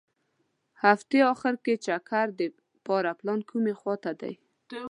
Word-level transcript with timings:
هغتې 0.83 1.19
اخیر 1.33 1.55
کې 1.65 1.73
چکر 1.85 2.27
دپاره 2.39 3.11
پلان 3.19 3.39
کومې 3.49 3.73
خوا 3.79 3.95
ته 4.03 4.11
دي. 4.19 4.33